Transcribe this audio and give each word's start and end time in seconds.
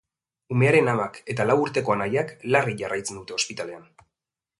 Umearen 0.53 0.87
amak 0.93 1.19
eta 1.33 1.45
lau 1.49 1.57
urteko 1.65 1.95
anaiak 1.97 2.33
larri 2.55 2.73
jarraitzen 2.83 3.21
dute 3.21 3.37
ospitalean. 3.37 3.85